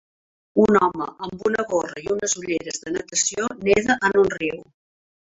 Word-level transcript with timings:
Un 0.61 0.77
home 0.85 1.07
amb 1.25 1.43
una 1.49 1.65
gorra 1.73 1.99
i 2.05 2.09
unes 2.15 2.33
ulleres 2.39 2.79
de 2.85 2.93
natació 2.95 3.51
neda 3.67 3.97
en 4.09 4.17
un 4.23 4.33
riu 4.37 4.65